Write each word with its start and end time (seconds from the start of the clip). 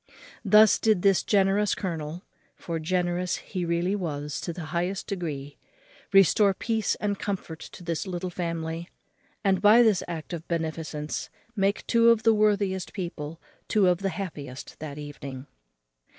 Thus 0.43 0.79
did 0.79 1.03
this 1.03 1.21
generous 1.21 1.75
colonel 1.75 2.25
(for 2.55 2.79
generous 2.79 3.35
he 3.35 3.65
really 3.65 3.95
was 3.95 4.41
to 4.41 4.51
the 4.51 4.65
highest 4.73 5.05
degree) 5.05 5.59
restore 6.11 6.55
peace 6.55 6.95
and 6.95 7.19
comfort 7.19 7.59
to 7.59 7.83
this 7.83 8.07
little 8.07 8.31
family; 8.31 8.89
and 9.43 9.61
by 9.61 9.83
this 9.83 10.01
act 10.07 10.33
of 10.33 10.47
beneficence 10.47 11.29
make 11.55 11.85
two 11.85 12.09
of 12.09 12.23
the 12.23 12.33
worthiest 12.33 12.93
people 12.93 13.39
two 13.67 13.87
of 13.87 13.99
the 13.99 14.09
happiest 14.09 14.79
that 14.79 14.97
evening. 14.97 15.45